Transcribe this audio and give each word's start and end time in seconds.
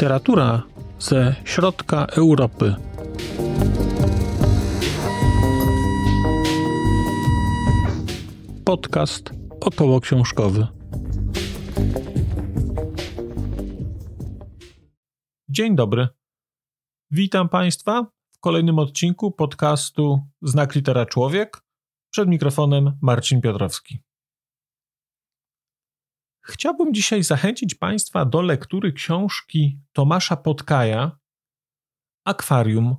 Literatura 0.00 0.62
ze 0.98 1.34
środka 1.44 2.06
Europy. 2.06 2.74
Podcast 8.64 9.30
około 9.60 10.00
książkowy. 10.00 10.66
Dzień 15.48 15.76
dobry. 15.76 16.08
Witam 17.10 17.48
Państwa 17.48 18.06
w 18.32 18.38
kolejnym 18.40 18.78
odcinku 18.78 19.30
podcastu 19.30 20.20
Znak 20.42 20.74
Litera 20.74 21.06
Człowiek. 21.06 21.62
Przed 22.10 22.28
mikrofonem 22.28 22.98
Marcin 23.02 23.40
Piotrowski. 23.40 24.09
Chciałbym 26.50 26.94
dzisiaj 26.94 27.22
zachęcić 27.22 27.74
Państwa 27.74 28.24
do 28.24 28.42
lektury 28.42 28.92
książki 28.92 29.80
Tomasza 29.92 30.36
Podkaja 30.36 31.18
Akwarium. 32.24 32.96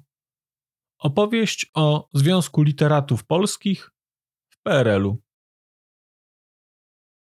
Opowieść 1.00 1.72
o 1.74 2.10
Związku 2.14 2.62
Literatów 2.62 3.26
Polskich 3.26 3.92
w 4.50 4.62
PRL-u. 4.62 5.18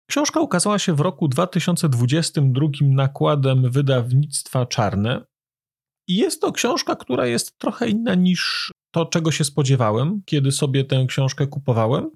Książka 0.09 0.39
ukazała 0.39 0.79
się 0.79 0.93
w 0.93 0.99
roku 0.99 1.27
2022 1.27 2.67
nakładem 2.81 3.71
wydawnictwa 3.71 4.65
Czarne. 4.65 5.25
I 6.07 6.15
jest 6.15 6.41
to 6.41 6.51
książka, 6.51 6.95
która 6.95 7.27
jest 7.27 7.57
trochę 7.57 7.89
inna 7.89 8.15
niż 8.15 8.71
to, 8.91 9.05
czego 9.05 9.31
się 9.31 9.43
spodziewałem, 9.43 10.21
kiedy 10.25 10.51
sobie 10.51 10.83
tę 10.85 11.05
książkę 11.07 11.47
kupowałem 11.47 12.11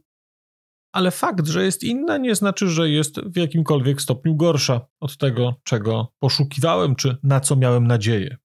ale 0.94 1.12
fakt, 1.12 1.48
że 1.48 1.66
jest 1.66 1.84
inna, 1.84 2.18
nie 2.18 2.36
znaczy, 2.36 2.70
że 2.70 2.90
jest 2.90 3.20
w 3.20 3.38
jakimkolwiek 3.38 4.02
stopniu 4.02 4.36
gorsza 4.36 4.88
od 5.00 5.18
tego, 5.18 5.56
czego 5.64 6.14
poszukiwałem, 6.20 6.96
czy 6.96 7.18
na 7.24 7.40
co 7.40 7.56
miałem 7.56 7.88
nadzieję. 7.88 8.38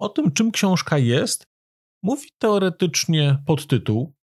O 0.00 0.08
tym, 0.08 0.32
czym 0.32 0.50
książka 0.50 0.98
jest, 0.98 1.46
mówi 2.02 2.28
teoretycznie 2.38 3.42
podtytuł. 3.46 4.14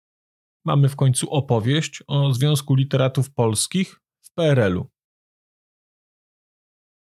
Mamy 0.64 0.88
w 0.88 0.96
końcu 0.96 1.30
opowieść 1.30 2.02
o 2.06 2.34
Związku 2.34 2.74
Literatów 2.74 3.34
Polskich 3.34 4.00
w 4.22 4.34
PRL-u. 4.34 4.90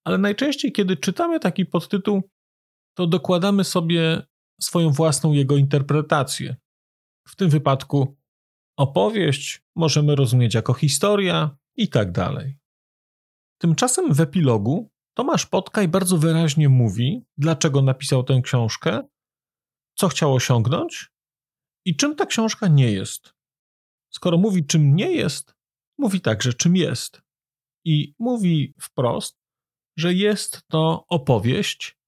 Ale 0.05 0.19
najczęściej, 0.19 0.73
kiedy 0.73 0.97
czytamy 0.97 1.41
taki 1.41 1.67
podtytuł, 1.67 2.31
to 2.95 3.07
dokładamy 3.07 3.65
sobie 3.65 4.23
swoją 4.61 4.91
własną 4.91 5.33
jego 5.33 5.57
interpretację. 5.57 6.57
W 7.29 7.37
tym 7.37 7.51
wypadku 7.51 8.18
Opowieść 8.79 9.63
możemy 9.77 10.17
rozumieć 10.17 10.55
jako 10.55 10.75
historia 10.75 11.57
i 11.77 11.89
tak 11.89 12.13
dalej. 12.13 12.59
Tymczasem 13.61 14.15
w 14.15 14.21
epilogu 14.21 14.91
Tomasz 15.15 15.47
Podkaj 15.47 15.89
bardzo 15.89 16.19
wyraźnie 16.19 16.69
mówi, 16.69 17.25
dlaczego 17.37 17.83
napisał 17.83 18.25
tę 18.25 18.41
książkę, 18.43 19.09
co 19.95 20.09
chciał 20.09 20.35
osiągnąć 20.35 21.11
i 21.85 21.97
czym 21.97 22.17
ta 22.17 22.27
książka 22.27 22.69
nie 22.69 22.93
jest. 22.93 23.35
Skoro 24.11 24.39
mówi, 24.39 24.67
czym 24.67 24.97
nie 24.97 25.13
jest, 25.13 25.55
mówi 25.99 26.21
także, 26.21 26.55
czym 26.55 26.77
jest. 26.77 27.23
I 27.85 28.15
mówi 28.19 28.75
wprost, 28.81 29.39
że 29.97 30.15
jest 30.15 30.63
to 30.69 31.07
opowieść, 31.09 31.99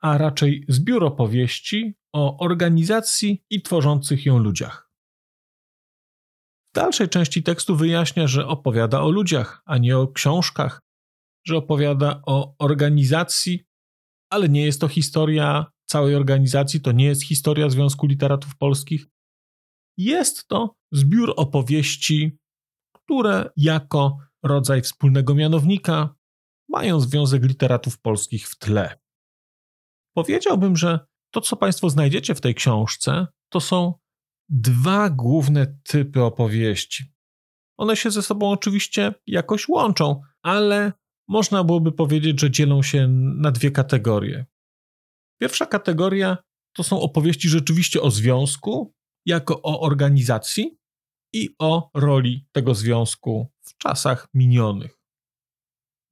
a 0.00 0.18
raczej 0.18 0.64
zbiór 0.68 1.04
opowieści 1.04 1.94
o 2.12 2.38
organizacji 2.38 3.44
i 3.50 3.62
tworzących 3.62 4.26
ją 4.26 4.38
ludziach. 4.38 4.89
W 6.70 6.74
dalszej 6.74 7.08
części 7.08 7.42
tekstu 7.42 7.76
wyjaśnia, 7.76 8.26
że 8.26 8.46
opowiada 8.46 9.00
o 9.00 9.10
ludziach, 9.10 9.62
a 9.64 9.78
nie 9.78 9.98
o 9.98 10.08
książkach, 10.08 10.80
że 11.46 11.56
opowiada 11.56 12.22
o 12.26 12.54
organizacji, 12.58 13.64
ale 14.32 14.48
nie 14.48 14.64
jest 14.64 14.80
to 14.80 14.88
historia 14.88 15.66
całej 15.86 16.14
organizacji, 16.14 16.80
to 16.80 16.92
nie 16.92 17.04
jest 17.04 17.22
historia 17.22 17.70
Związku 17.70 18.06
Literatów 18.06 18.56
Polskich. 18.56 19.06
Jest 19.96 20.48
to 20.48 20.74
zbiór 20.92 21.34
opowieści, 21.36 22.38
które 22.94 23.50
jako 23.56 24.18
rodzaj 24.42 24.82
wspólnego 24.82 25.34
mianownika 25.34 26.14
mają 26.68 27.00
Związek 27.00 27.44
Literatów 27.44 28.00
Polskich 28.00 28.48
w 28.48 28.58
tle. 28.58 28.98
Powiedziałbym, 30.16 30.76
że 30.76 31.00
to, 31.30 31.40
co 31.40 31.56
Państwo 31.56 31.90
znajdziecie 31.90 32.34
w 32.34 32.40
tej 32.40 32.54
książce, 32.54 33.26
to 33.52 33.60
są 33.60 33.94
dwa 34.50 35.10
główne 35.10 35.78
typy 35.82 36.22
opowieści. 36.22 37.04
One 37.78 37.96
się 37.96 38.10
ze 38.10 38.22
sobą 38.22 38.50
oczywiście 38.50 39.14
jakoś 39.26 39.68
łączą, 39.68 40.20
ale 40.42 40.92
można 41.28 41.64
byłoby 41.64 41.92
powiedzieć, 41.92 42.40
że 42.40 42.50
dzielą 42.50 42.82
się 42.82 43.08
na 43.36 43.50
dwie 43.50 43.70
kategorie. 43.70 44.46
Pierwsza 45.40 45.66
kategoria 45.66 46.38
to 46.72 46.82
są 46.82 47.00
opowieści 47.00 47.48
rzeczywiście 47.48 48.02
o 48.02 48.10
związku, 48.10 48.94
jako 49.26 49.62
o 49.62 49.80
organizacji 49.80 50.78
i 51.34 51.54
o 51.58 51.90
roli 51.94 52.46
tego 52.52 52.74
związku 52.74 53.52
w 53.62 53.76
czasach 53.76 54.28
minionych. 54.34 54.98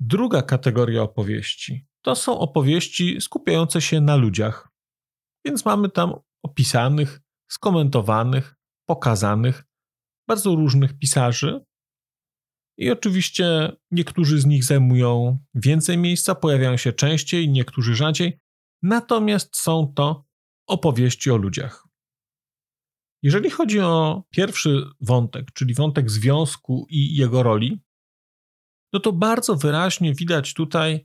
Druga 0.00 0.43
kategoria 0.43 1.03
opowieści 1.03 1.87
to 2.03 2.15
są 2.15 2.38
opowieści 2.38 3.20
skupiające 3.20 3.81
się 3.81 4.00
na 4.00 4.16
ludziach. 4.16 4.69
Więc 5.44 5.65
mamy 5.65 5.88
tam 5.91 6.15
opisanych 6.43 7.20
skomentowanych, 7.49 8.57
pokazanych, 8.89 9.65
bardzo 10.29 10.55
różnych 10.55 10.99
pisarzy. 10.99 11.65
I 12.79 12.91
oczywiście 12.91 13.73
niektórzy 13.91 14.41
z 14.41 14.47
nich 14.47 14.65
zajmują 14.65 15.39
więcej 15.55 15.99
miejsca, 15.99 16.35
pojawiają 16.35 16.77
się 16.77 16.93
częściej, 16.93 17.49
niektórzy 17.49 17.95
rzadziej, 17.95 18.41
natomiast 18.83 19.57
są 19.57 19.93
to 19.97 20.25
opowieści 20.67 21.31
o 21.31 21.37
ludziach. 21.37 21.89
Jeżeli 23.23 23.51
chodzi 23.51 23.81
o 23.81 24.23
pierwszy 24.31 24.83
wątek, 25.01 25.53
czyli 25.53 25.75
wątek 25.75 26.11
związku 26.11 26.87
i 26.91 27.17
jego 27.17 27.43
roli, 27.43 27.81
no 28.93 29.01
to 29.01 29.13
bardzo 29.13 29.57
wyraźnie 29.57 30.15
widać 30.15 30.55
tutaj 30.55 31.05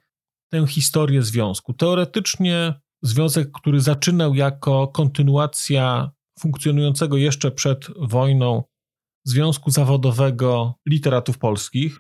tę 0.51 0.67
historię 0.67 1.21
związku. 1.21 1.73
Teoretycznie 1.73 2.81
związek, 3.01 3.51
który 3.51 3.81
zaczynał 3.81 4.35
jako 4.35 4.87
kontynuacja 4.87 6.11
funkcjonującego 6.39 7.17
jeszcze 7.17 7.51
przed 7.51 7.87
wojną 7.99 8.63
Związku 9.25 9.71
Zawodowego 9.71 10.75
Literatów 10.85 11.37
Polskich. 11.37 11.99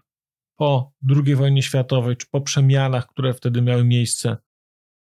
Po 0.57 0.93
II 1.09 1.35
wojnie 1.35 1.63
światowej, 1.63 2.17
czy 2.17 2.27
po 2.31 2.41
przemianach, 2.41 3.07
które 3.07 3.33
wtedy 3.33 3.61
miały 3.61 3.83
miejsce, 3.83 4.37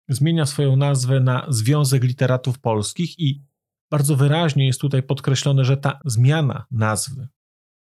zmienia 0.08 0.46
swoją 0.46 0.76
nazwę 0.76 1.20
na 1.20 1.46
Związek 1.48 2.04
Literatów 2.04 2.58
Polskich 2.60 3.18
i 3.18 3.42
bardzo 3.90 4.16
wyraźnie 4.16 4.66
jest 4.66 4.80
tutaj 4.80 5.02
podkreślone, 5.02 5.64
że 5.64 5.76
ta 5.76 6.00
zmiana 6.04 6.66
nazwy 6.70 7.28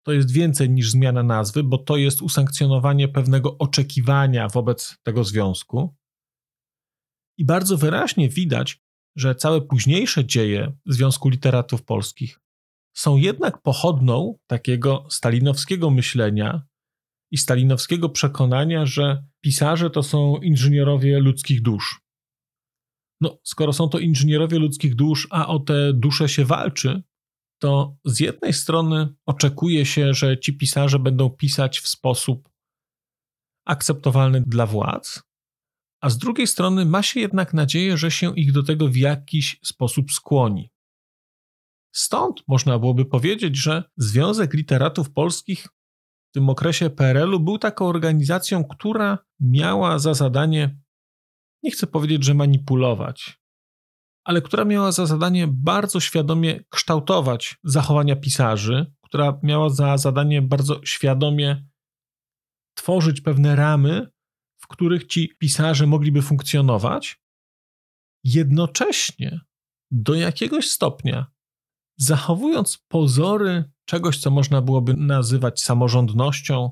to 0.06 0.12
jest 0.12 0.30
więcej 0.30 0.70
niż 0.70 0.90
zmiana 0.90 1.22
nazwy, 1.22 1.62
bo 1.62 1.78
to 1.78 1.96
jest 1.96 2.22
usankcjonowanie 2.22 3.08
pewnego 3.08 3.58
oczekiwania 3.58 4.48
wobec 4.48 4.98
tego 5.02 5.24
związku. 5.24 5.96
I 7.38 7.44
bardzo 7.44 7.76
wyraźnie 7.76 8.28
widać, 8.28 8.82
że 9.16 9.34
całe 9.34 9.60
późniejsze 9.60 10.24
dzieje 10.24 10.72
Związku 10.86 11.28
Literatów 11.28 11.84
Polskich 11.84 12.40
są 12.96 13.16
jednak 13.16 13.62
pochodną 13.62 14.38
takiego 14.46 15.06
stalinowskiego 15.10 15.90
myślenia 15.90 16.62
i 17.30 17.38
stalinowskiego 17.38 18.08
przekonania, 18.08 18.86
że 18.86 19.24
pisarze 19.40 19.90
to 19.90 20.02
są 20.02 20.36
inżynierowie 20.36 21.18
ludzkich 21.20 21.62
dusz. 21.62 22.00
No, 23.20 23.38
skoro 23.42 23.72
są 23.72 23.88
to 23.88 23.98
inżynierowie 23.98 24.58
ludzkich 24.58 24.94
dusz, 24.94 25.28
a 25.30 25.46
o 25.46 25.58
te 25.58 25.92
dusze 25.92 26.28
się 26.28 26.44
walczy, 26.44 27.02
to 27.58 27.96
z 28.04 28.20
jednej 28.20 28.52
strony 28.52 29.08
oczekuje 29.26 29.86
się, 29.86 30.14
że 30.14 30.38
ci 30.38 30.56
pisarze 30.56 30.98
będą 30.98 31.30
pisać 31.30 31.80
w 31.80 31.88
sposób 31.88 32.48
akceptowalny 33.66 34.40
dla 34.46 34.66
władz, 34.66 35.22
a 36.06 36.10
z 36.10 36.18
drugiej 36.18 36.46
strony 36.46 36.84
ma 36.84 37.02
się 37.02 37.20
jednak 37.20 37.54
nadzieję, 37.54 37.96
że 37.96 38.10
się 38.10 38.36
ich 38.36 38.52
do 38.52 38.62
tego 38.62 38.88
w 38.88 38.96
jakiś 38.96 39.60
sposób 39.64 40.12
skłoni. 40.12 40.70
Stąd 41.94 42.42
można 42.48 42.78
byłoby 42.78 43.04
powiedzieć, 43.04 43.56
że 43.56 43.84
Związek 43.96 44.54
Literatów 44.54 45.12
Polskich 45.12 45.68
w 46.30 46.32
tym 46.34 46.48
okresie 46.48 46.90
PRL-u 46.90 47.40
był 47.40 47.58
taką 47.58 47.86
organizacją, 47.86 48.64
która 48.64 49.18
miała 49.40 49.98
za 49.98 50.14
zadanie, 50.14 50.78
nie 51.62 51.70
chcę 51.70 51.86
powiedzieć, 51.86 52.24
że 52.24 52.34
manipulować, 52.34 53.40
ale 54.24 54.42
która 54.42 54.64
miała 54.64 54.92
za 54.92 55.06
zadanie 55.06 55.48
bardzo 55.48 56.00
świadomie 56.00 56.64
kształtować 56.68 57.56
zachowania 57.64 58.16
pisarzy, 58.16 58.92
która 59.02 59.40
miała 59.42 59.68
za 59.68 59.98
zadanie 59.98 60.42
bardzo 60.42 60.80
świadomie 60.84 61.66
tworzyć 62.74 63.20
pewne 63.20 63.56
ramy, 63.56 64.15
w 64.66 64.68
których 64.68 65.06
ci 65.06 65.36
pisarze 65.38 65.86
mogliby 65.86 66.22
funkcjonować, 66.22 67.22
jednocześnie 68.24 69.40
do 69.90 70.14
jakiegoś 70.14 70.70
stopnia 70.70 71.26
zachowując 71.96 72.78
pozory 72.88 73.70
czegoś, 73.84 74.18
co 74.18 74.30
można 74.30 74.62
byłoby 74.62 74.94
nazywać 74.94 75.62
samorządnością, 75.62 76.70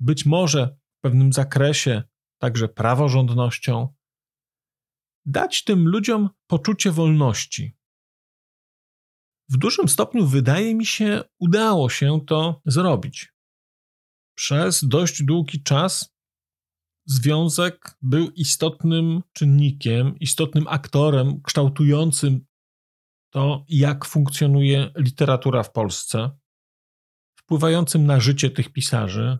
być 0.00 0.26
może 0.26 0.76
w 0.98 1.00
pewnym 1.00 1.32
zakresie 1.32 2.02
także 2.40 2.68
praworządnością, 2.68 3.94
dać 5.26 5.64
tym 5.64 5.88
ludziom 5.88 6.30
poczucie 6.46 6.90
wolności. 6.92 7.76
W 9.48 9.56
dużym 9.56 9.88
stopniu, 9.88 10.26
wydaje 10.26 10.74
mi 10.74 10.86
się, 10.86 11.22
udało 11.38 11.88
się 11.88 12.20
to 12.26 12.62
zrobić. 12.66 13.32
Przez 14.36 14.84
dość 14.84 15.22
długi 15.22 15.62
czas 15.62 16.15
związek 17.06 17.96
był 18.02 18.30
istotnym 18.30 19.22
czynnikiem, 19.32 20.18
istotnym 20.18 20.68
aktorem 20.68 21.42
kształtującym 21.42 22.46
to, 23.30 23.64
jak 23.68 24.04
funkcjonuje 24.04 24.90
literatura 24.96 25.62
w 25.62 25.72
Polsce, 25.72 26.30
wpływającym 27.38 28.06
na 28.06 28.20
życie 28.20 28.50
tych 28.50 28.72
pisarzy, 28.72 29.38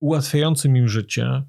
ułatwiającym 0.00 0.76
im 0.76 0.88
życie, 0.88 1.42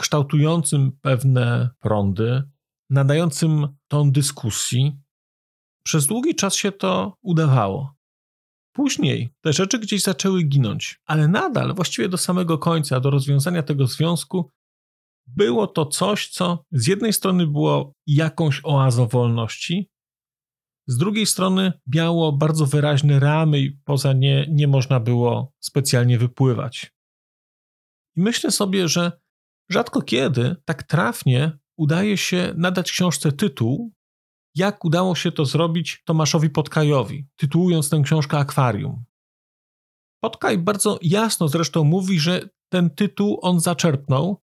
kształtującym 0.00 0.92
pewne 1.00 1.70
prądy, 1.78 2.42
nadającym 2.90 3.68
ton 3.88 4.12
dyskusji. 4.12 4.98
Przez 5.84 6.06
długi 6.06 6.34
czas 6.34 6.54
się 6.54 6.72
to 6.72 7.16
udawało. 7.22 7.94
Później 8.72 9.34
te 9.40 9.52
rzeczy 9.52 9.78
gdzieś 9.78 10.02
zaczęły 10.02 10.42
ginąć, 10.42 11.00
ale 11.06 11.28
nadal, 11.28 11.74
właściwie 11.74 12.08
do 12.08 12.18
samego 12.18 12.58
końca, 12.58 13.00
do 13.00 13.10
rozwiązania 13.10 13.62
tego 13.62 13.86
związku, 13.86 14.50
było 15.26 15.66
to 15.66 15.86
coś, 15.86 16.28
co 16.28 16.64
z 16.72 16.86
jednej 16.86 17.12
strony 17.12 17.46
było 17.46 17.94
jakąś 18.06 18.60
oazą 18.64 19.06
wolności, 19.06 19.92
z 20.86 20.96
drugiej 20.96 21.26
strony 21.26 21.72
miało 21.94 22.32
bardzo 22.32 22.66
wyraźne 22.66 23.20
ramy 23.20 23.60
i 23.60 23.70
poza 23.70 24.12
nie 24.12 24.46
nie 24.50 24.68
można 24.68 25.00
było 25.00 25.52
specjalnie 25.60 26.18
wypływać. 26.18 26.92
I 28.16 28.20
myślę 28.20 28.50
sobie, 28.50 28.88
że 28.88 29.12
rzadko 29.70 30.02
kiedy 30.02 30.56
tak 30.64 30.82
trafnie 30.82 31.58
udaje 31.76 32.16
się 32.16 32.54
nadać 32.56 32.92
książce 32.92 33.32
tytuł, 33.32 33.92
jak 34.54 34.84
udało 34.84 35.14
się 35.14 35.32
to 35.32 35.44
zrobić 35.44 36.02
Tomaszowi 36.04 36.50
Podkajowi, 36.50 37.26
tytułując 37.36 37.90
tę 37.90 38.00
książkę 38.04 38.38
Akwarium. 38.38 39.04
Podkaj 40.22 40.58
bardzo 40.58 40.98
jasno 41.02 41.48
zresztą 41.48 41.84
mówi, 41.84 42.20
że 42.20 42.48
ten 42.72 42.90
tytuł 42.90 43.38
on 43.42 43.60
zaczerpnął, 43.60 44.42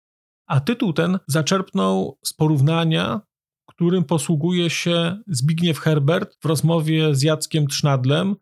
a 0.47 0.59
tytuł 0.59 0.93
ten 0.93 1.19
zaczerpnął 1.27 2.17
z 2.25 2.33
porównania, 2.33 3.21
którym 3.69 4.03
posługuje 4.03 4.69
się 4.69 5.17
Zbigniew 5.27 5.79
Herbert 5.79 6.37
w 6.41 6.45
rozmowie 6.45 7.15
z 7.15 7.21
Jackiem 7.21 7.67
Trznadlem 7.67 8.35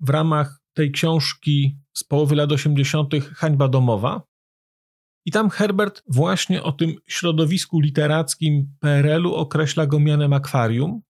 w 0.00 0.10
ramach 0.10 0.60
tej 0.74 0.92
książki 0.92 1.78
z 1.96 2.04
połowy 2.04 2.36
lat 2.36 2.52
80. 2.52 3.14
Hańba 3.34 3.68
domowa. 3.68 4.22
I 5.26 5.30
tam 5.30 5.50
Herbert 5.50 6.02
właśnie 6.08 6.62
o 6.62 6.72
tym 6.72 6.94
środowisku 7.06 7.80
literackim 7.80 8.76
PRL-u 8.80 9.34
określa 9.34 9.86
go 9.86 10.00
mianem 10.00 10.32
akwarium. 10.32 11.00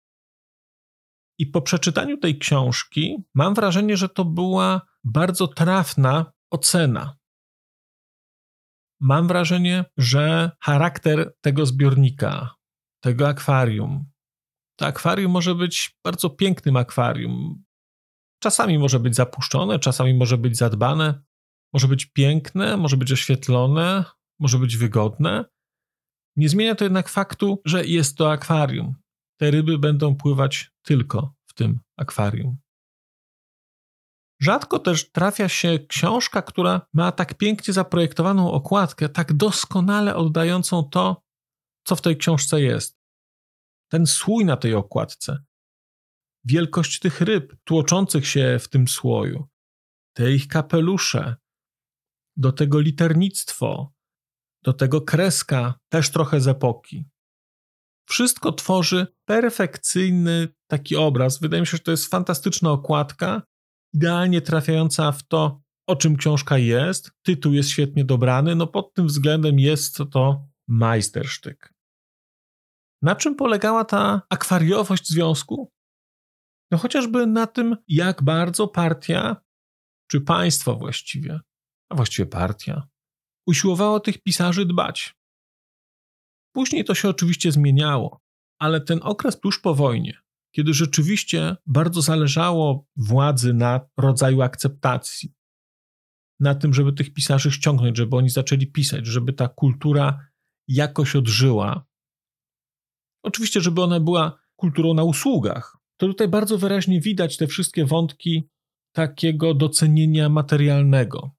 I 1.39 1.47
po 1.47 1.63
przeczytaniu 1.63 2.19
tej 2.19 2.39
książki 2.39 3.17
mam 3.35 3.55
wrażenie, 3.55 3.97
że 3.97 4.09
to 4.09 4.25
była 4.25 4.81
bardzo 5.05 5.49
trafna 5.49 6.33
ocena. 6.51 7.17
Mam 9.01 9.29
wrażenie, 9.29 9.85
że 9.97 10.51
charakter 10.61 11.33
tego 11.41 11.67
zbiornika, 11.67 12.55
tego 13.01 13.29
akwarium, 13.29 14.05
to 14.77 14.87
akwarium 14.87 15.33
może 15.33 15.55
być 15.55 15.99
bardzo 16.05 16.31
pięknym 16.31 16.77
akwarium. 16.77 17.65
Czasami 18.43 18.79
może 18.79 19.01
być 19.01 19.15
zapuszczone, 19.15 19.79
czasami 19.79 20.15
może 20.15 20.39
być 20.39 20.57
zadbane, 20.57 21.23
może 21.77 21.89
być 21.89 22.07
piękne, 22.07 22.77
może 22.77 22.97
być 22.97 23.13
oświetlone, 23.13 24.05
może 24.39 24.59
być 24.59 24.77
wygodne. 24.77 25.45
Nie 26.37 26.49
zmienia 26.49 26.75
to 26.75 26.85
jednak 26.85 27.09
faktu, 27.09 27.63
że 27.65 27.87
jest 27.87 28.17
to 28.17 28.33
akwarium. 28.33 28.95
Te 29.41 29.51
ryby 29.51 29.79
będą 29.79 30.17
pływać 30.17 30.71
tylko 30.83 31.35
w 31.47 31.55
tym 31.55 31.81
akwarium. 31.97 32.57
Rzadko 34.41 34.79
też 34.79 35.11
trafia 35.11 35.49
się 35.49 35.79
książka, 35.89 36.43
która 36.43 36.87
ma 36.93 37.13
tak 37.13 37.35
pięknie 37.35 37.75
zaprojektowaną 37.75 38.53
okładkę, 38.53 39.09
tak 39.09 39.33
doskonale 39.33 40.17
oddającą 40.17 40.85
to, 40.85 41.23
co 41.85 41.97
w 41.97 42.03
tej 42.03 42.17
książce 42.17 42.61
jest. 42.61 42.99
Ten 43.91 44.07
słój 44.07 44.45
na 44.45 44.57
tej 44.57 44.75
okładce, 44.75 45.45
wielkość 46.45 46.99
tych 46.99 47.21
ryb 47.21 47.57
tłoczących 47.65 48.29
się 48.29 48.59
w 48.61 48.69
tym 48.69 48.89
słoju, 48.89 49.49
te 50.17 50.33
ich 50.33 50.49
kapelusze, 50.49 51.37
do 52.37 52.53
tego 52.53 52.81
liternictwo, 52.81 53.93
do 54.63 54.73
tego 54.73 55.01
kreska, 55.01 55.75
też 55.89 56.11
trochę 56.11 56.41
z 56.41 56.49
epoki. 56.49 57.05
Wszystko 58.09 58.53
tworzy 58.53 59.07
perfekcyjny 59.25 60.49
taki 60.67 60.97
obraz. 60.97 61.41
Wydaje 61.41 61.61
mi 61.61 61.67
się, 61.67 61.77
że 61.77 61.83
to 61.83 61.91
jest 61.91 62.11
fantastyczna 62.11 62.71
okładka, 62.71 63.43
idealnie 63.95 64.41
trafiająca 64.41 65.13
w 65.13 65.23
to, 65.23 65.63
o 65.89 65.97
czym 65.97 66.17
książka 66.17 66.59
jest. 66.59 67.11
Tytuł 67.23 67.53
jest 67.53 67.71
świetnie 67.71 68.05
dobrany, 68.05 68.55
no 68.55 68.67
pod 68.67 68.95
tym 68.95 69.07
względem 69.07 69.59
jest 69.59 69.99
to 70.13 70.49
majstersztyk. 70.69 71.75
Na 73.03 73.17
czym 73.17 73.35
polegała 73.35 73.85
ta 73.85 74.23
akwariowość 74.31 75.09
związku? 75.09 75.73
No 76.71 76.79
chociażby 76.79 77.27
na 77.27 77.47
tym, 77.47 77.77
jak 77.89 78.23
bardzo 78.23 78.69
partia, 78.69 79.37
czy 80.11 80.21
państwo 80.21 80.77
właściwie, 80.77 81.41
a 81.89 81.95
właściwie 81.95 82.27
partia, 82.27 82.89
usiłowało 83.47 84.01
tych 84.01 84.23
pisarzy 84.23 84.67
dbać. 84.67 85.17
Później 86.53 86.85
to 86.85 86.95
się 86.95 87.09
oczywiście 87.09 87.53
zmieniało, 87.53 88.21
ale 88.59 88.81
ten 88.81 89.01
okres 89.03 89.41
tuż 89.41 89.61
po 89.61 89.75
wojnie, 89.75 90.19
kiedy 90.55 90.75
rzeczywiście 90.75 91.57
bardzo 91.67 92.03
zależało 92.03 92.87
władzy 92.97 93.55
na 93.55 93.81
rodzaju 93.97 94.43
akceptacji, 94.43 95.35
na 96.41 96.55
tym, 96.55 96.75
żeby 96.75 96.93
tych 96.93 97.13
pisarzy 97.13 97.53
ściągnąć, 97.53 97.97
żeby 97.97 98.17
oni 98.17 98.31
zaczęli 98.31 98.67
pisać, 98.67 99.07
żeby 99.07 99.33
ta 99.33 99.49
kultura 99.49 100.29
jakoś 100.69 101.17
odżyła. 101.17 101.87
Oczywiście, 103.23 103.61
żeby 103.61 103.83
ona 103.83 104.01
była 104.01 104.39
kulturą 104.57 104.95
na 104.95 105.05
usługach. 105.05 105.77
To 105.97 106.07
tutaj 106.07 106.29
bardzo 106.29 106.59
wyraźnie 106.59 107.01
widać 107.01 107.37
te 107.37 107.47
wszystkie 107.47 107.85
wątki 107.85 108.49
takiego 108.93 109.55
docenienia 109.55 110.29
materialnego, 110.29 111.36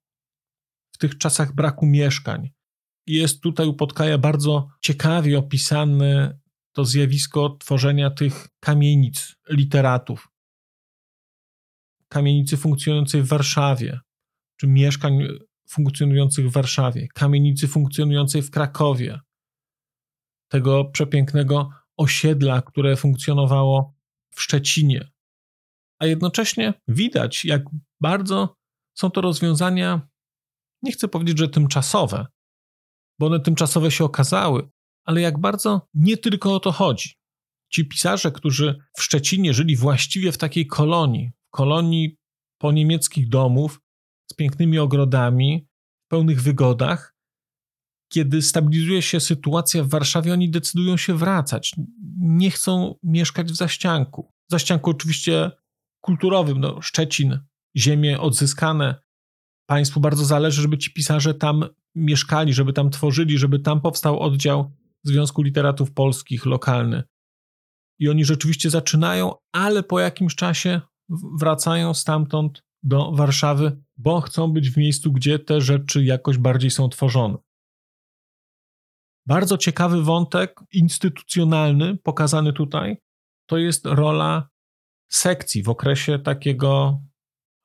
w 0.97 0.99
tych 0.99 1.17
czasach 1.17 1.55
braku 1.55 1.85
mieszkań. 1.85 2.49
Jest 3.07 3.41
tutaj 3.41 3.67
u 3.67 3.73
Podkaja 3.73 4.17
bardzo 4.17 4.67
ciekawie 4.81 5.39
opisane 5.39 6.39
to 6.71 6.85
zjawisko 6.85 7.49
tworzenia 7.59 8.09
tych 8.09 8.47
kamienic 8.59 9.35
literatów. 9.49 10.27
Kamienicy 12.09 12.57
funkcjonującej 12.57 13.23
w 13.23 13.27
Warszawie, 13.27 13.99
czy 14.59 14.67
mieszkań 14.67 15.27
funkcjonujących 15.69 16.49
w 16.49 16.51
Warszawie, 16.51 17.07
kamienicy 17.13 17.67
funkcjonującej 17.67 18.41
w 18.41 18.51
Krakowie, 18.51 19.19
tego 20.47 20.85
przepięknego 20.85 21.69
osiedla, 21.97 22.61
które 22.61 22.95
funkcjonowało 22.95 23.95
w 24.35 24.41
Szczecinie. 24.41 25.11
A 25.99 26.05
jednocześnie 26.05 26.73
widać, 26.87 27.45
jak 27.45 27.63
bardzo 28.01 28.55
są 28.93 29.11
to 29.11 29.21
rozwiązania 29.21 30.07
nie 30.81 30.91
chcę 30.91 31.07
powiedzieć, 31.07 31.37
że 31.37 31.49
tymczasowe, 31.49 32.25
bo 33.19 33.25
one 33.25 33.39
tymczasowe 33.39 33.91
się 33.91 34.03
okazały, 34.03 34.69
ale 35.05 35.21
jak 35.21 35.39
bardzo 35.39 35.87
nie 35.93 36.17
tylko 36.17 36.55
o 36.55 36.59
to 36.59 36.71
chodzi. 36.71 37.13
Ci 37.73 37.87
pisarze, 37.87 38.31
którzy 38.31 38.79
w 38.97 39.03
Szczecinie 39.03 39.53
żyli 39.53 39.75
właściwie 39.75 40.31
w 40.31 40.37
takiej 40.37 40.67
kolonii, 40.67 41.31
kolonii 41.49 42.17
po 42.57 42.71
niemieckich 42.71 43.29
domów 43.29 43.81
z 44.31 44.33
pięknymi 44.33 44.79
ogrodami, 44.79 45.67
pełnych 46.07 46.41
wygodach, 46.41 47.17
kiedy 48.11 48.41
stabilizuje 48.41 49.01
się 49.01 49.19
sytuacja 49.19 49.83
w 49.83 49.89
Warszawie, 49.89 50.33
oni 50.33 50.49
decydują 50.49 50.97
się 50.97 51.17
wracać. 51.17 51.75
Nie 52.19 52.51
chcą 52.51 52.95
mieszkać 53.03 53.51
w 53.51 53.55
zaścianku. 53.55 54.33
Zaścianku 54.51 54.89
oczywiście 54.89 55.51
kulturowym, 56.01 56.59
no, 56.59 56.81
Szczecin, 56.81 57.39
ziemie 57.77 58.19
odzyskane, 58.19 58.95
państwu 59.69 59.99
bardzo 59.99 60.25
zależy, 60.25 60.61
żeby 60.61 60.77
ci 60.77 60.93
pisarze 60.93 61.33
tam 61.33 61.65
mieszkali, 61.95 62.53
żeby 62.53 62.73
tam 62.73 62.89
tworzyli, 62.89 63.37
żeby 63.37 63.59
tam 63.59 63.81
powstał 63.81 64.19
oddział 64.19 64.71
Związku 65.03 65.41
Literatów 65.41 65.91
Polskich 65.91 66.45
lokalny. 66.45 67.03
I 67.99 68.09
oni 68.09 68.25
rzeczywiście 68.25 68.69
zaczynają, 68.69 69.33
ale 69.51 69.83
po 69.83 69.99
jakimś 69.99 70.35
czasie 70.35 70.81
wracają 71.39 71.93
stamtąd 71.93 72.63
do 72.83 73.11
Warszawy, 73.11 73.83
bo 73.97 74.21
chcą 74.21 74.51
być 74.51 74.69
w 74.69 74.77
miejscu, 74.77 75.11
gdzie 75.11 75.39
te 75.39 75.61
rzeczy 75.61 76.03
jakoś 76.03 76.37
bardziej 76.37 76.71
są 76.71 76.89
tworzone. 76.89 77.37
Bardzo 79.25 79.57
ciekawy 79.57 80.03
wątek 80.03 80.59
instytucjonalny 80.73 81.97
pokazany 81.97 82.53
tutaj 82.53 82.97
to 83.49 83.57
jest 83.57 83.85
rola 83.85 84.49
sekcji 85.11 85.63
w 85.63 85.69
okresie 85.69 86.19
takiego 86.19 87.01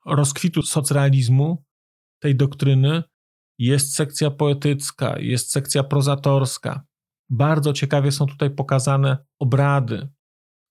rozkwitu 0.06 0.62
socrealizmu, 0.62 1.64
tej 2.23 2.37
doktryny 2.37 3.02
jest 3.59 3.95
sekcja 3.95 4.31
poetycka, 4.31 5.19
jest 5.19 5.52
sekcja 5.52 5.85
prozatorska, 5.85 6.85
Bardzo 7.31 7.73
ciekawie 7.73 8.12
są 8.12 8.26
tutaj 8.26 8.50
pokazane 8.50 9.19
obrady, 9.38 10.09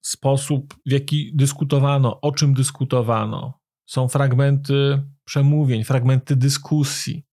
sposób, 0.05 0.73
w 0.85 0.91
jaki 0.91 1.35
dyskutowano, 1.35 2.21
o 2.21 2.31
czym 2.31 2.53
dyskutowano. 2.53 3.59
Są 3.89 4.07
fragmenty 4.07 5.03
przemówień, 5.23 5.83
fragmenty 5.83 6.35
dyskusji. 6.35 7.25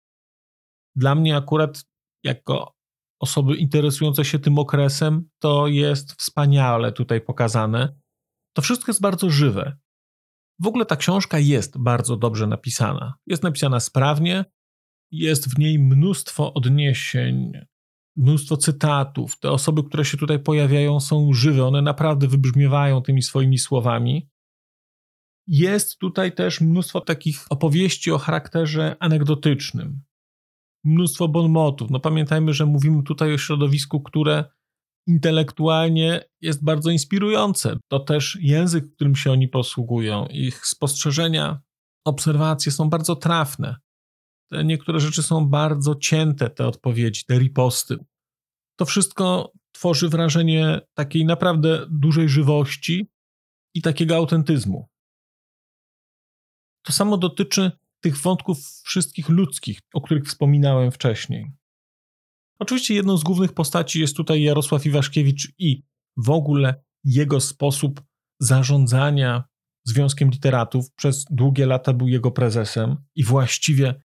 Dla 0.97 1.15
mnie, 1.15 1.37
akurat, 1.37 1.85
jako 2.25 2.75
osoby 3.21 3.57
interesujące 3.57 4.25
się 4.25 4.39
tym 4.39 4.59
okresem, 4.59 5.29
to 5.43 5.67
jest 5.67 6.13
wspaniale 6.13 6.93
tutaj 6.93 7.21
pokazane. 7.21 8.01
To 8.57 8.63
wszystko 8.63 8.91
jest 8.91 9.01
bardzo 9.01 9.31
żywe. 9.31 9.77
W 10.61 10.67
ogóle 10.67 10.87
ta 10.87 10.97
książka 10.97 11.39
jest 11.39 11.79
bardzo 11.79 12.17
dobrze 12.17 12.47
napisana. 12.47 13.15
Jest 13.27 13.43
napisana 13.43 13.81
sprawnie, 13.81 14.45
jest 15.11 15.55
w 15.55 15.59
niej 15.59 15.79
mnóstwo 15.79 16.55
odniesień, 16.55 17.53
mnóstwo 18.17 18.57
cytatów. 18.57 19.39
Te 19.39 19.51
osoby, 19.51 19.83
które 19.85 20.05
się 20.05 20.17
tutaj 20.17 20.39
pojawiają, 20.39 21.01
są 21.01 21.33
żywe, 21.33 21.65
one 21.65 21.83
naprawdę 21.83 22.29
wybrzmiewają 22.29 23.03
tymi 23.03 23.23
swoimi 23.23 23.59
słowami. 23.59 24.29
Jest 25.47 25.99
tutaj 25.99 26.33
też 26.33 26.61
mnóstwo 26.61 27.01
takich 27.01 27.47
opowieści 27.51 28.13
o 28.13 28.19
charakterze 28.19 28.97
anegdotycznym, 29.01 30.03
mnóstwo 30.85 31.29
bonmotów. 31.29 31.91
No 31.91 32.01
pamiętajmy, 32.01 32.55
że 32.55 32.67
mówimy 32.67 33.03
tutaj 33.03 33.35
o 33.35 33.39
środowisku, 33.39 34.01
które 34.01 34.45
intelektualnie 35.09 36.25
jest 36.41 36.65
bardzo 36.65 36.91
inspirujące. 36.91 37.77
To 37.89 38.01
też 38.01 38.39
język, 38.41 38.95
którym 38.95 39.17
się 39.17 39.33
oni 39.33 39.49
posługują. 39.49 40.27
Ich 40.27 40.67
spostrzeżenia, 40.67 41.61
obserwacje 42.07 42.73
są 42.73 42.91
bardzo 42.91 43.17
trafne. 43.17 43.77
Te 44.51 44.65
niektóre 44.65 45.01
rzeczy 45.01 45.23
są 45.23 45.47
bardzo 45.47 45.95
cięte, 45.95 46.51
te 46.51 46.67
odpowiedzi, 46.67 47.25
te 47.25 47.39
riposty. 47.39 47.97
To 48.79 48.85
wszystko 48.85 49.53
tworzy 49.73 50.09
wrażenie 50.09 50.81
takiej 50.95 51.25
naprawdę 51.25 51.87
dużej 51.91 52.29
żywości 52.29 53.11
i 53.75 53.83
takiego 53.83 54.17
autentyzmu. 54.17 54.89
To 56.87 56.93
samo 56.93 57.17
dotyczy 57.17 57.73
tych 58.01 58.17
wątków 58.17 58.59
wszystkich 58.85 59.29
ludzkich, 59.29 59.81
o 59.95 60.01
których 60.01 60.25
wspominałem 60.25 60.93
wcześniej. 60.93 61.53
Oczywiście 62.59 62.95
jedną 62.95 63.17
z 63.17 63.25
głównych 63.25 63.53
postaci 63.53 64.01
jest 64.01 64.17
tutaj 64.17 64.43
Jarosław 64.43 64.87
Iwaszkiewicz 64.87 65.53
i 65.59 65.83
w 66.17 66.31
ogóle 66.31 66.85
jego 67.05 67.41
sposób 67.41 68.03
zarządzania 68.41 69.45
Związkiem 69.85 70.31
Literatów. 70.31 70.93
Przez 70.95 71.25
długie 71.31 71.67
lata 71.67 71.93
był 71.93 72.09
jego 72.09 72.31
prezesem 72.31 72.97
i 73.15 73.25
właściwie 73.25 74.03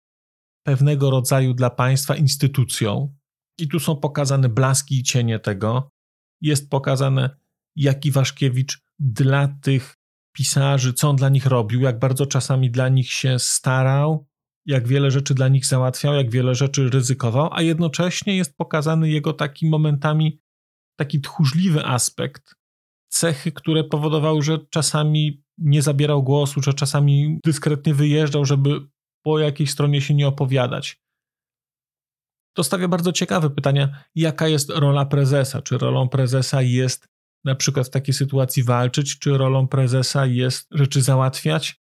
pewnego 0.67 1.11
rodzaju 1.11 1.55
dla 1.55 1.71
państwa 1.71 2.17
instytucją. 2.17 3.15
I 3.59 3.69
tu 3.69 3.81
są 3.81 3.97
pokazane 3.97 4.49
blaski 4.49 4.99
i 4.99 5.03
cienie 5.03 5.39
tego. 5.39 5.91
Jest 6.41 6.71
pokazane, 6.71 7.37
jak 7.77 8.07
Iwaszkiewicz 8.07 8.83
dla 8.99 9.49
tych 9.49 9.97
pisarzy, 10.33 10.93
co 10.93 11.11
on 11.11 11.17
dla 11.17 11.29
nich 11.29 11.47
robił, 11.47 11.81
jak 11.81 11.99
bardzo 11.99 12.27
czasami 12.27 12.71
dla 12.71 12.89
nich 12.89 13.13
się 13.13 13.39
starał, 13.39 14.27
jak 14.67 14.89
wiele 14.89 15.11
rzeczy 15.11 15.35
dla 15.35 15.49
nich 15.49 15.67
załatwiał, 15.67 16.15
jak 16.15 16.31
wiele 16.31 16.55
rzeczy 16.55 16.89
ryzykował, 16.89 17.49
a 17.53 17.63
jednocześnie 17.63 18.37
jest 18.37 18.57
pokazany 18.57 19.09
jego 19.09 19.33
taki 19.33 19.69
momentami 19.69 20.41
taki 20.99 21.21
tchórzliwy 21.21 21.87
aspekt, 21.87 22.55
cechy, 23.09 23.53
które 23.53 23.85
powodowały, 23.85 24.43
że 24.43 24.59
czasami 24.71 25.43
nie 25.59 25.83
zabierał 25.83 26.23
głosu, 26.23 26.63
że 26.63 26.75
czasami 26.75 27.39
dyskretnie 27.45 27.95
wyjeżdżał, 27.95 28.45
żeby 28.45 28.81
po 29.25 29.39
jakiej 29.39 29.67
stronie 29.67 30.01
się 30.01 30.15
nie 30.15 30.29
opowiadać. 30.29 31.01
To 32.57 32.65
stawia 32.65 32.89
bardzo 32.89 33.13
ciekawe 33.13 33.51
pytania, 33.51 34.05
jaka 34.15 34.49
jest 34.49 34.71
rola 34.71 35.07
prezesa? 35.07 35.63
Czy 35.63 35.79
rolą 35.79 36.09
prezesa 36.09 36.63
jest 36.63 37.09
na 37.45 37.55
przykład 37.55 37.87
w 37.87 37.91
takiej 37.91 38.15
sytuacji 38.15 38.63
walczyć, 38.63 39.19
czy 39.19 39.39
rolą 39.39 39.69
prezesa 39.69 40.27
jest 40.27 40.69
rzeczy 40.71 41.03
załatwiać, 41.03 41.80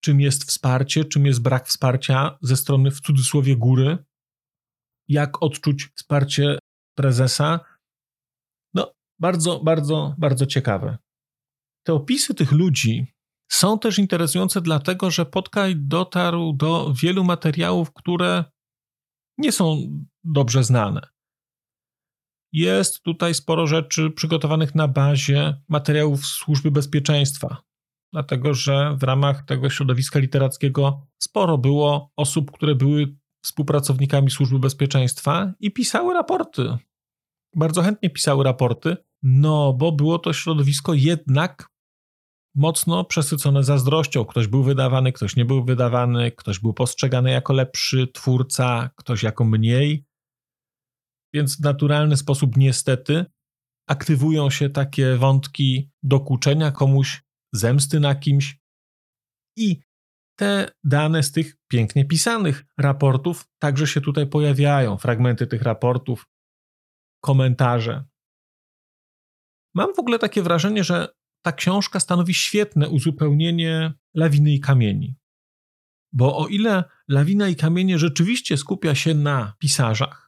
czym 0.00 0.20
jest 0.20 0.44
wsparcie, 0.44 1.04
czym 1.04 1.26
jest 1.26 1.42
brak 1.42 1.68
wsparcia 1.68 2.38
ze 2.42 2.56
strony 2.56 2.90
w 2.90 3.00
cudzysłowie 3.00 3.56
góry, 3.56 3.98
jak 5.08 5.42
odczuć 5.42 5.88
wsparcie 5.94 6.58
prezesa. 6.96 7.60
No, 8.74 8.92
bardzo, 9.18 9.60
bardzo, 9.60 10.14
bardzo 10.18 10.46
ciekawe. 10.46 10.98
Te 11.86 11.94
opisy 11.94 12.34
tych 12.34 12.52
ludzi 12.52 13.14
są 13.50 13.78
też 13.78 13.98
interesujące, 13.98 14.60
dlatego 14.60 15.10
że 15.10 15.26
Podkaj 15.26 15.76
dotarł 15.76 16.52
do 16.52 16.92
wielu 17.02 17.24
materiałów, 17.24 17.92
które 17.92 18.44
nie 19.38 19.52
są 19.52 19.76
dobrze 20.24 20.64
znane. 20.64 21.00
Jest 22.52 23.02
tutaj 23.02 23.34
sporo 23.34 23.66
rzeczy 23.66 24.10
przygotowanych 24.10 24.74
na 24.74 24.88
bazie 24.88 25.62
materiałów 25.68 26.26
Służby 26.26 26.70
Bezpieczeństwa, 26.70 27.62
dlatego 28.12 28.54
że 28.54 28.96
w 28.96 29.02
ramach 29.02 29.44
tego 29.44 29.70
środowiska 29.70 30.18
literackiego 30.18 31.06
sporo 31.18 31.58
było 31.58 32.12
osób, 32.16 32.50
które 32.50 32.74
były 32.74 33.16
współpracownikami 33.44 34.30
Służby 34.30 34.58
Bezpieczeństwa 34.58 35.52
i 35.60 35.70
pisały 35.70 36.14
raporty. 36.14 36.76
Bardzo 37.56 37.82
chętnie 37.82 38.10
pisały 38.10 38.44
raporty, 38.44 38.96
no 39.22 39.72
bo 39.72 39.92
było 39.92 40.18
to 40.18 40.32
środowisko 40.32 40.94
jednak 40.94 41.70
mocno 42.54 43.04
przesycone 43.04 43.64
zazdrością. 43.64 44.24
Ktoś 44.24 44.46
był 44.46 44.62
wydawany, 44.62 45.12
ktoś 45.12 45.36
nie 45.36 45.44
był 45.44 45.64
wydawany, 45.64 46.30
ktoś 46.30 46.58
był 46.58 46.74
postrzegany 46.74 47.30
jako 47.30 47.52
lepszy 47.52 48.08
twórca, 48.08 48.90
ktoś 48.96 49.22
jako 49.22 49.44
mniej. 49.44 50.04
Więc 51.34 51.56
w 51.56 51.60
naturalny 51.60 52.16
sposób, 52.16 52.56
niestety, 52.56 53.24
aktywują 53.88 54.50
się 54.50 54.70
takie 54.70 55.16
wątki 55.16 55.90
dokuczenia 56.02 56.70
komuś, 56.70 57.22
zemsty 57.52 58.00
na 58.00 58.14
kimś. 58.14 58.58
I 59.56 59.80
te 60.38 60.70
dane 60.84 61.22
z 61.22 61.32
tych 61.32 61.56
pięknie 61.68 62.04
pisanych 62.04 62.64
raportów 62.78 63.48
także 63.58 63.86
się 63.86 64.00
tutaj 64.00 64.26
pojawiają, 64.26 64.96
fragmenty 64.96 65.46
tych 65.46 65.62
raportów, 65.62 66.26
komentarze. 67.24 68.04
Mam 69.74 69.94
w 69.94 69.98
ogóle 69.98 70.18
takie 70.18 70.42
wrażenie, 70.42 70.84
że 70.84 71.08
ta 71.44 71.52
książka 71.52 72.00
stanowi 72.00 72.34
świetne 72.34 72.88
uzupełnienie 72.88 73.94
lawiny 74.14 74.52
i 74.52 74.60
kamieni. 74.60 75.16
Bo 76.12 76.38
o 76.38 76.46
ile 76.46 76.84
lawina 77.08 77.48
i 77.48 77.56
kamienie 77.56 77.98
rzeczywiście 77.98 78.56
skupia 78.56 78.94
się 78.94 79.14
na 79.14 79.54
pisarzach, 79.58 80.27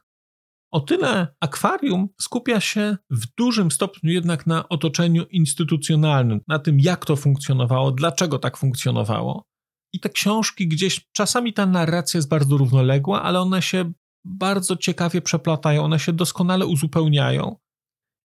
o 0.71 0.79
tyle 0.79 1.27
akwarium 1.39 2.07
skupia 2.21 2.59
się 2.59 2.97
w 3.09 3.25
dużym 3.37 3.71
stopniu 3.71 4.11
jednak 4.11 4.47
na 4.47 4.69
otoczeniu 4.69 5.25
instytucjonalnym, 5.25 6.41
na 6.47 6.59
tym, 6.59 6.79
jak 6.79 7.05
to 7.05 7.15
funkcjonowało, 7.15 7.91
dlaczego 7.91 8.39
tak 8.39 8.57
funkcjonowało. 8.57 9.45
I 9.93 9.99
te 9.99 10.09
książki 10.09 10.67
gdzieś, 10.67 11.09
czasami 11.11 11.53
ta 11.53 11.65
narracja 11.65 12.17
jest 12.17 12.29
bardzo 12.29 12.57
równoległa, 12.57 13.23
ale 13.23 13.39
one 13.39 13.61
się 13.61 13.91
bardzo 14.25 14.75
ciekawie 14.75 15.21
przeplatają, 15.21 15.83
one 15.83 15.99
się 15.99 16.13
doskonale 16.13 16.65
uzupełniają. 16.65 17.55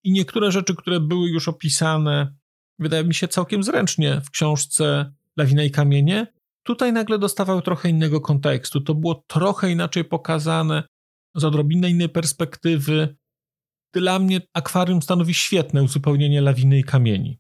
I 0.05 0.13
niektóre 0.13 0.53
rzeczy, 0.53 0.75
które 0.75 1.01
były 1.01 1.29
już 1.29 1.49
opisane, 1.49 2.35
wydaje 2.79 3.05
mi 3.05 3.15
się 3.15 3.29
całkiem 3.29 3.63
zręcznie 3.63 4.21
w 4.21 4.31
książce 4.31 5.13
Lawina 5.37 5.65
i 5.65 5.71
Kamienie, 5.71 6.27
tutaj 6.63 6.93
nagle 6.93 7.19
dostawały 7.19 7.63
trochę 7.63 7.89
innego 7.89 8.21
kontekstu. 8.21 8.81
To 8.81 8.95
było 8.95 9.25
trochę 9.27 9.71
inaczej 9.71 10.05
pokazane, 10.05 10.83
z 11.37 11.45
odrobinę 11.45 11.91
innej 11.91 12.09
perspektywy. 12.09 13.17
Dla 13.95 14.19
mnie 14.19 14.41
akwarium 14.55 15.03
stanowi 15.03 15.35
świetne 15.35 15.83
uzupełnienie 15.83 16.41
lawiny 16.41 16.79
i 16.79 16.85
kamieni. 16.85 17.39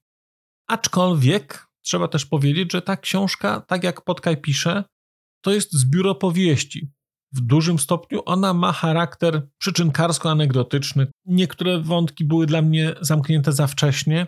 Aczkolwiek 0.68 1.66
trzeba 1.82 2.08
też 2.08 2.26
powiedzieć, 2.26 2.72
że 2.72 2.82
ta 2.82 2.96
książka, 2.96 3.60
tak 3.60 3.84
jak 3.84 4.04
Podkaj 4.04 4.36
pisze, 4.36 4.84
to 5.44 5.52
jest 5.52 5.72
zbiór 5.72 6.08
opowieści. 6.08 6.90
W 7.32 7.40
dużym 7.40 7.78
stopniu 7.78 8.22
ona 8.24 8.54
ma 8.54 8.72
charakter 8.72 9.48
przyczynkarsko-anegdotyczny. 9.58 11.06
Niektóre 11.24 11.80
wątki 11.80 12.24
były 12.24 12.46
dla 12.46 12.62
mnie 12.62 12.94
zamknięte 13.00 13.52
za 13.52 13.66
wcześnie, 13.66 14.26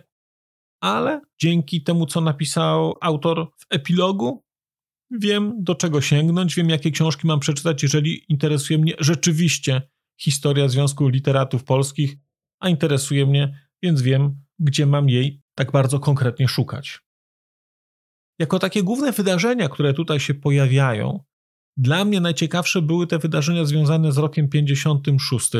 ale 0.80 1.20
dzięki 1.40 1.82
temu, 1.82 2.06
co 2.06 2.20
napisał 2.20 2.94
autor 3.00 3.50
w 3.58 3.66
epilogu, 3.70 4.42
wiem 5.10 5.54
do 5.58 5.74
czego 5.74 6.00
sięgnąć, 6.00 6.54
wiem 6.54 6.68
jakie 6.68 6.90
książki 6.90 7.26
mam 7.26 7.40
przeczytać, 7.40 7.82
jeżeli 7.82 8.32
interesuje 8.32 8.78
mnie 8.78 8.92
rzeczywiście 8.98 9.82
historia 10.20 10.68
Związku 10.68 11.08
Literatów 11.08 11.64
Polskich, 11.64 12.16
a 12.60 12.68
interesuje 12.68 13.26
mnie, 13.26 13.68
więc 13.82 14.02
wiem, 14.02 14.40
gdzie 14.58 14.86
mam 14.86 15.08
jej 15.08 15.42
tak 15.54 15.72
bardzo 15.72 16.00
konkretnie 16.00 16.48
szukać. 16.48 17.00
Jako 18.38 18.58
takie 18.58 18.82
główne 18.82 19.12
wydarzenia, 19.12 19.68
które 19.68 19.94
tutaj 19.94 20.20
się 20.20 20.34
pojawiają, 20.34 21.24
dla 21.76 22.04
mnie 22.04 22.20
najciekawsze 22.20 22.82
były 22.82 23.06
te 23.06 23.18
wydarzenia 23.18 23.64
związane 23.64 24.12
z 24.12 24.18
rokiem 24.18 24.48
56, 24.48 25.50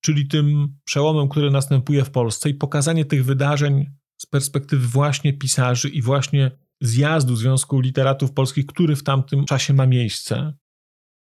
czyli 0.00 0.28
tym 0.28 0.78
przełomem, 0.84 1.28
który 1.28 1.50
następuje 1.50 2.04
w 2.04 2.10
Polsce 2.10 2.50
i 2.50 2.54
pokazanie 2.54 3.04
tych 3.04 3.24
wydarzeń 3.24 3.90
z 4.20 4.26
perspektywy 4.26 4.86
właśnie 4.86 5.32
pisarzy 5.32 5.88
i 5.88 6.02
właśnie 6.02 6.50
zjazdu 6.82 7.36
Związku 7.36 7.80
Literatów 7.80 8.32
Polskich, 8.32 8.66
który 8.66 8.96
w 8.96 9.02
tamtym 9.02 9.44
czasie 9.44 9.74
ma 9.74 9.86
miejsce. 9.86 10.54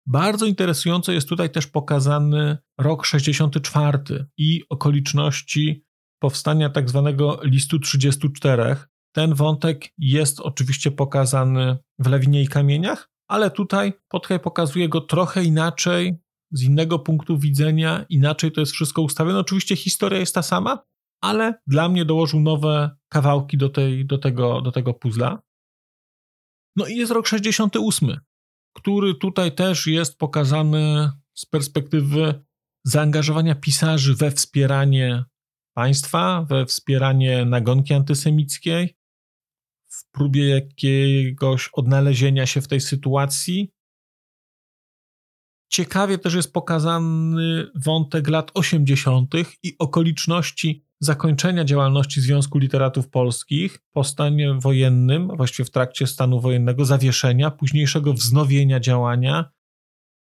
Bardzo 0.06 0.46
interesująco 0.46 1.12
jest 1.12 1.28
tutaj 1.28 1.50
też 1.50 1.66
pokazany 1.66 2.58
rok 2.78 3.06
64 3.06 4.26
i 4.38 4.62
okoliczności 4.68 5.84
powstania 6.22 6.70
tak 6.70 6.88
zwanego 6.88 7.40
listu 7.42 7.78
34. 7.78 8.76
Ten 9.14 9.34
wątek 9.34 9.88
jest 9.98 10.40
oczywiście 10.40 10.90
pokazany 10.90 11.78
w 11.98 12.06
Lewinie 12.06 12.42
i 12.42 12.48
Kamieniach, 12.48 13.10
ale 13.28 13.50
tutaj 13.50 13.92
Podkaj 14.08 14.40
pokazuje 14.40 14.88
go 14.88 15.00
trochę 15.00 15.44
inaczej, 15.44 16.18
z 16.52 16.62
innego 16.62 16.98
punktu 16.98 17.38
widzenia, 17.38 18.06
inaczej 18.08 18.52
to 18.52 18.60
jest 18.60 18.72
wszystko 18.72 19.02
ustawione. 19.02 19.38
Oczywiście 19.38 19.76
historia 19.76 20.20
jest 20.20 20.34
ta 20.34 20.42
sama, 20.42 20.78
ale 21.20 21.54
dla 21.66 21.88
mnie 21.88 22.04
dołożył 22.04 22.40
nowe 22.40 22.96
kawałki 23.08 23.56
do, 23.56 23.68
tej, 23.68 24.06
do, 24.06 24.18
tego, 24.18 24.60
do 24.60 24.72
tego 24.72 24.94
puzzla. 24.94 25.42
No 26.76 26.86
i 26.86 26.96
jest 26.96 27.12
rok 27.12 27.26
68, 27.26 28.20
który 28.76 29.14
tutaj 29.14 29.54
też 29.54 29.86
jest 29.86 30.18
pokazany 30.18 31.10
z 31.34 31.46
perspektywy 31.46 32.44
zaangażowania 32.84 33.54
pisarzy 33.54 34.14
we 34.14 34.30
wspieranie 34.30 35.24
państwa, 35.74 36.46
we 36.48 36.66
wspieranie 36.66 37.44
nagonki 37.44 37.94
antysemickiej, 37.94 38.96
w 39.88 40.10
próbie 40.10 40.48
jakiegoś 40.48 41.70
odnalezienia 41.72 42.46
się 42.46 42.60
w 42.60 42.68
tej 42.68 42.80
sytuacji. 42.80 43.70
Ciekawie 45.70 46.18
też 46.18 46.34
jest 46.34 46.52
pokazany 46.52 47.70
wątek 47.74 48.28
lat 48.28 48.50
80. 48.54 49.34
i 49.62 49.76
okoliczności 49.78 50.84
zakończenia 51.00 51.64
działalności 51.64 52.20
Związku 52.20 52.58
Literatów 52.58 53.08
Polskich 53.08 53.78
po 53.92 54.04
stanie 54.04 54.54
wojennym, 54.54 55.28
właściwie 55.36 55.66
w 55.66 55.70
trakcie 55.70 56.06
stanu 56.06 56.40
wojennego, 56.40 56.84
zawieszenia, 56.84 57.50
późniejszego 57.50 58.12
wznowienia 58.12 58.80
działania, 58.80 59.50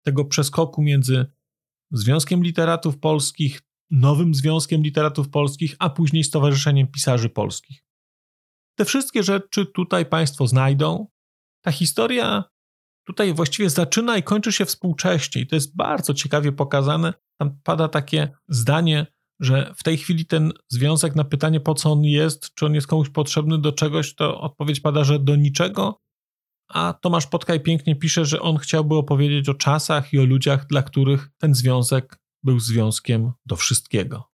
tego 0.05 0.25
przeskoku 0.25 0.81
między 0.81 1.25
Związkiem 1.91 2.43
Literatów 2.43 2.99
Polskich, 2.99 3.61
nowym 3.91 4.35
Związkiem 4.35 4.81
Literatów 4.81 5.29
Polskich, 5.29 5.75
a 5.79 5.89
później 5.89 6.23
Stowarzyszeniem 6.23 6.87
Pisarzy 6.87 7.29
Polskich. 7.29 7.83
Te 8.75 8.85
wszystkie 8.85 9.23
rzeczy 9.23 9.65
tutaj 9.65 10.05
Państwo 10.05 10.47
znajdą. 10.47 11.07
Ta 11.61 11.71
historia 11.71 12.43
tutaj 13.09 13.33
właściwie 13.33 13.69
zaczyna 13.69 14.17
i 14.17 14.23
kończy 14.23 14.51
się 14.51 14.65
współcześnie, 14.65 15.41
i 15.41 15.47
to 15.47 15.55
jest 15.55 15.75
bardzo 15.75 16.13
ciekawie 16.13 16.51
pokazane. 16.51 17.13
Tam 17.39 17.59
pada 17.63 17.87
takie 17.87 18.29
zdanie, 18.47 19.07
że 19.39 19.73
w 19.77 19.83
tej 19.83 19.97
chwili 19.97 20.25
ten 20.25 20.53
związek 20.67 21.15
na 21.15 21.23
pytanie, 21.23 21.59
po 21.59 21.73
co 21.73 21.91
on 21.91 22.03
jest, 22.03 22.53
czy 22.53 22.65
on 22.65 22.75
jest 22.75 22.87
komuś 22.87 23.09
potrzebny 23.09 23.57
do 23.57 23.71
czegoś, 23.71 24.15
to 24.15 24.41
odpowiedź 24.41 24.79
pada, 24.79 25.03
że 25.03 25.19
do 25.19 25.35
niczego. 25.35 26.01
A 26.67 26.93
Tomasz 26.93 27.27
Podkaj 27.27 27.59
pięknie 27.59 27.95
pisze, 27.95 28.25
że 28.25 28.41
on 28.41 28.57
chciałby 28.57 28.95
opowiedzieć 28.95 29.49
o 29.49 29.53
czasach 29.53 30.13
i 30.13 30.19
o 30.19 30.25
ludziach, 30.25 30.67
dla 30.67 30.83
których 30.83 31.29
ten 31.37 31.55
związek 31.55 32.19
był 32.43 32.59
związkiem 32.59 33.31
do 33.45 33.55
wszystkiego. 33.55 34.29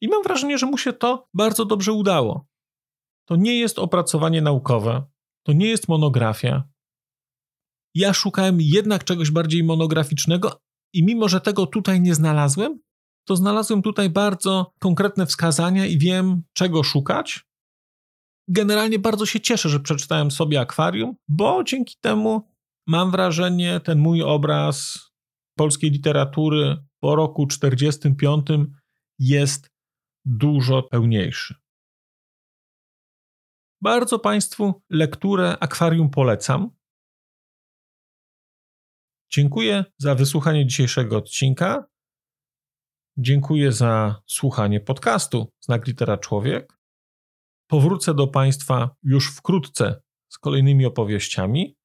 I 0.00 0.08
mam 0.08 0.22
wrażenie, 0.22 0.58
że 0.58 0.66
mu 0.66 0.78
się 0.78 0.92
to 0.92 1.28
bardzo 1.34 1.64
dobrze 1.64 1.92
udało. 1.92 2.46
To 3.28 3.36
nie 3.36 3.58
jest 3.58 3.78
opracowanie 3.78 4.42
naukowe, 4.42 5.04
to 5.46 5.52
nie 5.52 5.68
jest 5.68 5.88
monografia. 5.88 6.69
Ja 7.94 8.12
szukałem 8.12 8.58
jednak 8.60 9.04
czegoś 9.04 9.30
bardziej 9.30 9.64
monograficznego, 9.64 10.60
i 10.92 11.04
mimo, 11.04 11.28
że 11.28 11.40
tego 11.40 11.66
tutaj 11.66 12.00
nie 12.00 12.14
znalazłem, 12.14 12.80
to 13.24 13.36
znalazłem 13.36 13.82
tutaj 13.82 14.10
bardzo 14.10 14.72
konkretne 14.78 15.26
wskazania 15.26 15.86
i 15.86 15.98
wiem, 15.98 16.42
czego 16.52 16.82
szukać. 16.82 17.44
Generalnie 18.48 18.98
bardzo 18.98 19.26
się 19.26 19.40
cieszę, 19.40 19.68
że 19.68 19.80
przeczytałem 19.80 20.30
sobie 20.30 20.60
akwarium, 20.60 21.16
bo 21.28 21.64
dzięki 21.64 21.96
temu 22.00 22.48
mam 22.86 23.10
wrażenie, 23.10 23.80
ten 23.80 23.98
mój 23.98 24.22
obraz 24.22 24.98
polskiej 25.58 25.90
literatury 25.90 26.76
po 27.00 27.16
roku 27.16 27.46
45 27.46 28.46
jest 29.18 29.70
dużo 30.24 30.82
pełniejszy. 30.82 31.54
Bardzo 33.82 34.18
Państwu 34.18 34.82
lekturę 34.90 35.56
akwarium 35.60 36.10
polecam. 36.10 36.70
Dziękuję 39.32 39.84
za 39.98 40.14
wysłuchanie 40.14 40.66
dzisiejszego 40.66 41.16
odcinka. 41.16 41.84
Dziękuję 43.16 43.72
za 43.72 44.22
słuchanie 44.26 44.80
podcastu 44.80 45.52
Znak 45.60 45.86
Litera 45.86 46.18
Człowiek. 46.18 46.78
Powrócę 47.66 48.14
do 48.14 48.26
Państwa 48.26 48.96
już 49.02 49.36
wkrótce 49.36 50.02
z 50.28 50.38
kolejnymi 50.38 50.86
opowieściami, 50.86 51.76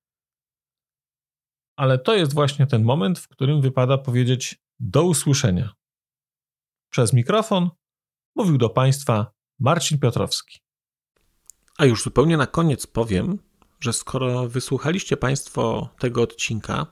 ale 1.75 1.99
to 1.99 2.15
jest 2.15 2.33
właśnie 2.33 2.67
ten 2.67 2.83
moment, 2.83 3.19
w 3.19 3.27
którym 3.27 3.61
wypada 3.61 3.97
powiedzieć 3.97 4.61
do 4.79 5.03
usłyszenia. 5.03 5.73
Przez 6.89 7.13
mikrofon 7.13 7.69
mówił 8.35 8.57
do 8.57 8.69
Państwa 8.69 9.31
Marcin 9.59 9.99
Piotrowski. 9.99 10.59
A 11.77 11.85
już 11.85 12.03
zupełnie 12.03 12.37
na 12.37 12.47
koniec 12.47 12.87
powiem, 12.87 13.39
że 13.79 13.93
skoro 13.93 14.49
wysłuchaliście 14.49 15.17
Państwo 15.17 15.89
tego 15.99 16.21
odcinka, 16.21 16.91